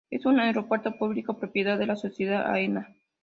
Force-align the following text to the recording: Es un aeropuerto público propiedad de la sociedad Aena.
Es 0.09 0.25
un 0.25 0.39
aeropuerto 0.39 0.97
público 0.97 1.37
propiedad 1.37 1.77
de 1.77 1.85
la 1.85 1.95
sociedad 1.95 2.49
Aena. 2.51 2.95